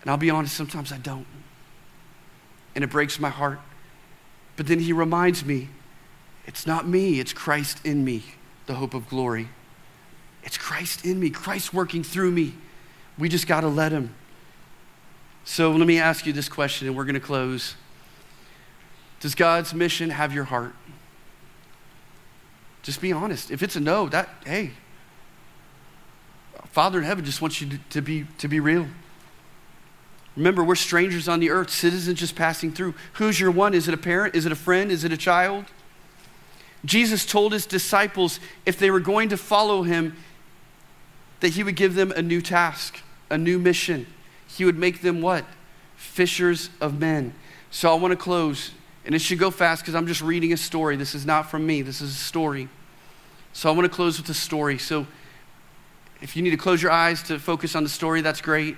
[0.00, 1.26] And I'll be honest, sometimes I don't.
[2.74, 3.60] And it breaks my heart.
[4.56, 5.68] But then He reminds me
[6.46, 8.24] it's not me, it's Christ in me,
[8.70, 9.48] the hope of glory.
[10.44, 12.54] It's Christ in me, Christ working through me.
[13.18, 14.14] We just got to let Him.
[15.44, 17.74] So let me ask you this question, and we're going to close.
[19.18, 20.72] Does God's mission have your heart?
[22.82, 23.50] Just be honest.
[23.50, 24.70] If it's a no, that, hey,
[26.66, 28.86] Father in heaven just wants you to, to, be, to be real.
[30.36, 32.94] Remember, we're strangers on the earth, citizens just passing through.
[33.14, 33.74] Who's your one?
[33.74, 34.36] Is it a parent?
[34.36, 34.92] Is it a friend?
[34.92, 35.64] Is it a child?
[36.84, 40.16] Jesus told his disciples if they were going to follow him,
[41.40, 44.06] that he would give them a new task, a new mission.
[44.46, 45.44] He would make them what?
[45.96, 47.34] Fishers of men.
[47.70, 48.72] So I want to close,
[49.04, 50.96] and it should go fast because I'm just reading a story.
[50.96, 52.68] This is not from me, this is a story.
[53.52, 54.78] So I want to close with a story.
[54.78, 55.06] So
[56.20, 58.76] if you need to close your eyes to focus on the story, that's great.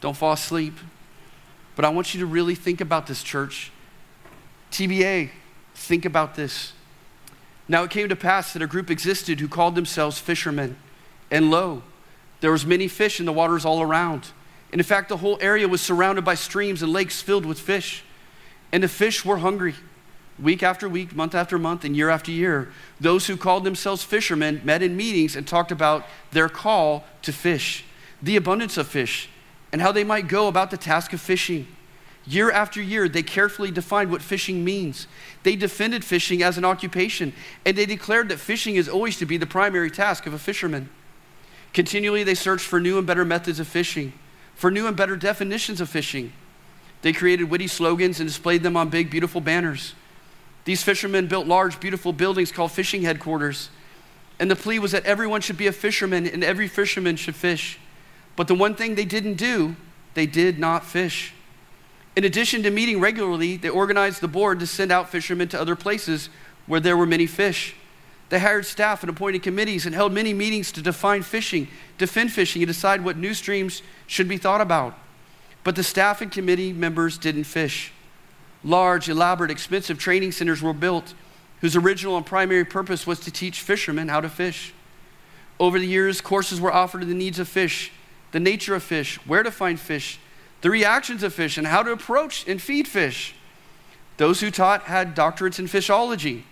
[0.00, 0.74] Don't fall asleep.
[1.74, 3.70] But I want you to really think about this, church.
[4.70, 5.30] TBA,
[5.74, 6.72] think about this.
[7.68, 10.76] Now it came to pass that a group existed who called themselves fishermen.
[11.30, 11.82] And lo,
[12.40, 14.28] there was many fish in the waters all around.
[14.72, 18.04] And in fact, the whole area was surrounded by streams and lakes filled with fish.
[18.72, 19.74] And the fish were hungry.
[20.38, 24.60] Week after week, month after month, and year after year, those who called themselves fishermen
[24.64, 27.84] met in meetings and talked about their call to fish,
[28.22, 29.30] the abundance of fish,
[29.72, 31.66] and how they might go about the task of fishing.
[32.26, 35.06] Year after year, they carefully defined what fishing means.
[35.44, 37.32] They defended fishing as an occupation,
[37.64, 40.88] and they declared that fishing is always to be the primary task of a fisherman.
[41.72, 44.12] Continually, they searched for new and better methods of fishing,
[44.56, 46.32] for new and better definitions of fishing.
[47.02, 49.94] They created witty slogans and displayed them on big, beautiful banners.
[50.64, 53.70] These fishermen built large, beautiful buildings called fishing headquarters.
[54.40, 57.78] And the plea was that everyone should be a fisherman and every fisherman should fish.
[58.34, 59.76] But the one thing they didn't do,
[60.14, 61.32] they did not fish.
[62.16, 65.76] In addition to meeting regularly, they organized the board to send out fishermen to other
[65.76, 66.30] places
[66.66, 67.76] where there were many fish.
[68.30, 72.62] They hired staff and appointed committees and held many meetings to define fishing, defend fishing,
[72.62, 74.98] and decide what new streams should be thought about.
[75.62, 77.92] But the staff and committee members didn't fish.
[78.64, 81.14] Large, elaborate, expensive training centers were built
[81.60, 84.72] whose original and primary purpose was to teach fishermen how to fish.
[85.60, 87.92] Over the years, courses were offered to the needs of fish,
[88.32, 90.18] the nature of fish, where to find fish,
[90.62, 93.34] the reactions of fish, and how to approach and feed fish.
[94.16, 96.42] Those who taught had doctorates in fishology,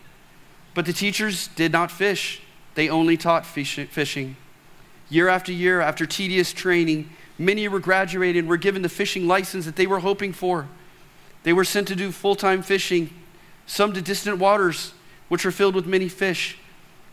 [0.74, 2.42] but the teachers did not fish,
[2.74, 4.36] they only taught fish, fishing.
[5.08, 9.64] Year after year, after tedious training, many were graduated and were given the fishing license
[9.64, 10.68] that they were hoping for.
[11.42, 13.10] They were sent to do full time fishing,
[13.66, 14.92] some to distant waters,
[15.28, 16.58] which were filled with many fish.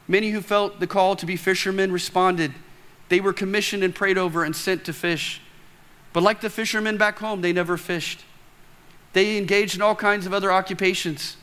[0.08, 2.54] Many who felt the call to be fishermen responded.
[3.10, 5.42] They were commissioned and prayed over and sent to fish.
[6.14, 8.24] But like the fishermen back home, they never fished.
[9.14, 11.38] They engaged in all kinds of other occupations.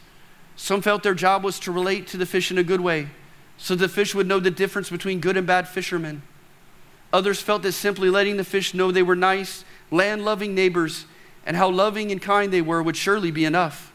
[0.57, 3.09] Some felt their job was to relate to the fish in a good way,
[3.57, 6.23] so the fish would know the difference between good and bad fishermen.
[7.13, 11.07] Others felt that simply letting the fish know they were nice, land loving neighbors
[11.47, 13.93] and how loving and kind they were would surely be enough.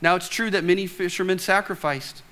[0.00, 2.22] Now, it's true that many fishermen sacrificed.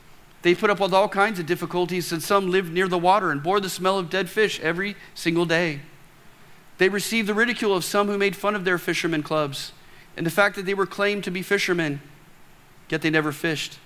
[0.42, 3.42] They put up with all kinds of difficulties, and some lived near the water and
[3.42, 5.80] bore the smell of dead fish every single day.
[6.78, 9.72] They received the ridicule of some who made fun of their fishermen clubs
[10.16, 12.00] and the fact that they were claimed to be fishermen,
[12.88, 13.78] yet they never fished.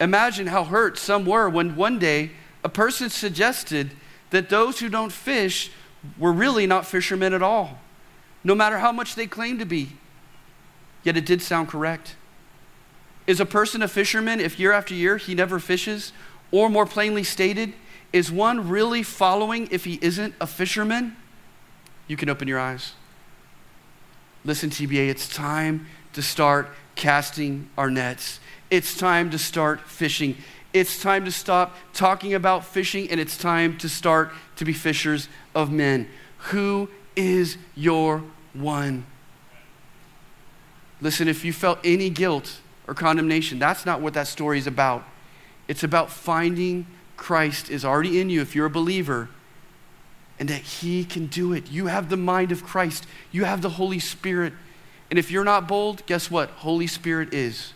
[0.00, 2.32] Imagine how hurt some were when one day
[2.64, 3.92] a person suggested
[4.30, 5.70] that those who don't fish
[6.18, 7.78] were really not fishermen at all
[8.44, 9.90] no matter how much they claimed to be.
[11.04, 12.16] Yet it did sound correct.
[13.26, 16.12] Is a person a fisherman if year after year he never fishes?
[16.50, 17.72] Or more plainly stated,
[18.12, 21.16] is one really following if he isn't a fisherman?
[22.08, 22.92] You can open your eyes.
[24.44, 28.40] Listen, TBA, it's time to start casting our nets.
[28.70, 30.36] It's time to start fishing.
[30.72, 35.28] It's time to stop talking about fishing and it's time to start to be fishers
[35.54, 36.08] of men.
[36.38, 39.06] Who is your one?
[41.00, 45.04] Listen, if you felt any guilt or condemnation, that's not what that story is about.
[45.68, 46.86] It's about finding
[47.16, 49.28] Christ is already in you if you're a believer
[50.42, 51.70] and that He can do it.
[51.70, 54.52] You have the mind of Christ, you have the Holy Spirit.
[55.08, 56.50] And if you're not bold, guess what?
[56.50, 57.74] Holy Spirit is.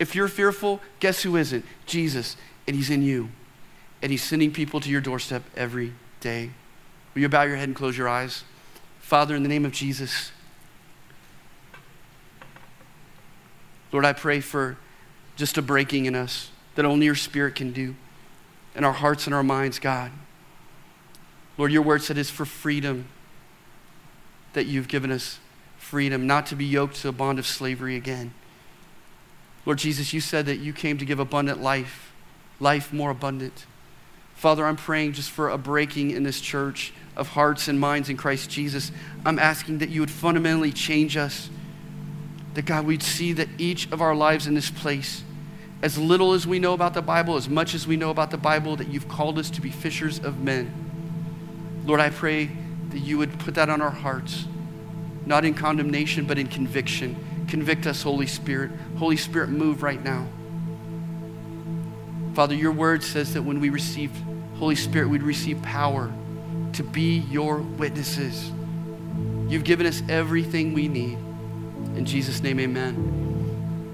[0.00, 1.64] If you're fearful, guess who isn't?
[1.86, 2.36] Jesus.
[2.66, 3.28] And He's in you.
[4.02, 6.50] And He's sending people to your doorstep every day.
[7.14, 8.42] Will you bow your head and close your eyes?
[8.98, 10.32] Father, in the name of Jesus,
[13.92, 14.78] Lord, I pray for
[15.36, 17.94] just a breaking in us that only your Spirit can do
[18.74, 20.10] in our hearts and our minds, God.
[21.56, 23.06] Lord, your word said it's for freedom
[24.54, 25.38] that you've given us
[25.76, 28.32] freedom, not to be yoked to a bond of slavery again.
[29.66, 32.12] Lord Jesus, you said that you came to give abundant life,
[32.60, 33.66] life more abundant.
[34.34, 38.16] Father, I'm praying just for a breaking in this church of hearts and minds in
[38.16, 38.90] Christ Jesus.
[39.24, 41.48] I'm asking that you would fundamentally change us.
[42.54, 45.22] That God, we'd see that each of our lives in this place,
[45.82, 48.36] as little as we know about the Bible, as much as we know about the
[48.36, 50.83] Bible, that you've called us to be fishers of men.
[51.84, 52.50] Lord, I pray
[52.90, 54.46] that you would put that on our hearts,
[55.26, 57.46] not in condemnation, but in conviction.
[57.48, 58.70] Convict us, Holy Spirit.
[58.96, 60.26] Holy Spirit, move right now.
[62.34, 64.10] Father, your word says that when we receive
[64.58, 66.12] Holy Spirit, we'd receive power
[66.72, 68.50] to be your witnesses.
[69.48, 71.18] You've given us everything we need.
[71.96, 72.94] In Jesus' name, amen.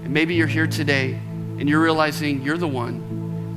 [0.03, 1.13] And maybe you're here today
[1.59, 3.10] and you're realizing you're the one.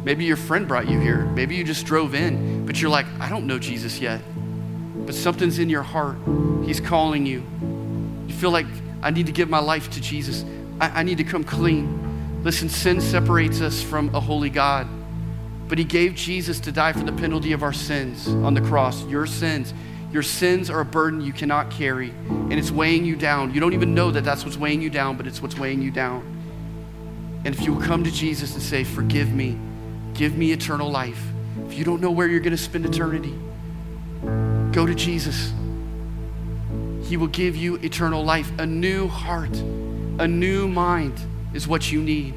[0.05, 1.25] Maybe your friend brought you here.
[1.25, 4.21] Maybe you just drove in, but you're like, I don't know Jesus yet.
[5.07, 6.19] But something's in your heart.
[6.65, 7.43] He's calling you.
[8.27, 8.67] You feel like,
[9.03, 10.45] I need to give my life to Jesus.
[10.81, 12.43] I, I need to come clean.
[12.43, 14.87] Listen, sin separates us from a holy God.
[15.69, 19.05] But He gave Jesus to die for the penalty of our sins on the cross,
[19.07, 19.73] your sins.
[20.13, 23.53] Your sins are a burden you cannot carry, and it's weighing you down.
[23.53, 25.91] You don't even know that that's what's weighing you down, but it's what's weighing you
[25.91, 26.23] down.
[27.45, 29.59] And if you will come to Jesus and say, Forgive me,
[30.15, 31.23] give me eternal life,
[31.67, 33.35] if you don't know where you're going to spend eternity,
[34.73, 35.53] go to Jesus.
[37.03, 38.51] He will give you eternal life.
[38.59, 39.55] A new heart,
[40.19, 41.21] a new mind
[41.53, 42.35] is what you need.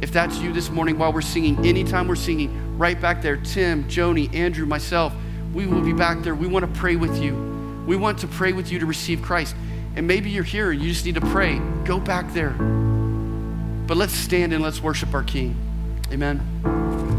[0.00, 3.84] If that's you this morning while we're singing, anytime we're singing, right back there, Tim,
[3.84, 5.12] Joni, Andrew, myself,
[5.52, 6.34] we will be back there.
[6.34, 7.34] We want to pray with you.
[7.86, 9.54] We want to pray with you to receive Christ.
[9.96, 11.60] And maybe you're here and you just need to pray.
[11.84, 12.50] Go back there.
[13.86, 15.56] But let's stand and let's worship our King.
[16.12, 17.12] Amen.